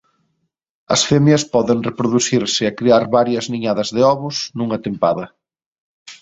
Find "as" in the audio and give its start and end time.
0.93-1.01